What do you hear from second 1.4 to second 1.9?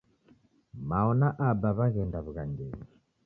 Aba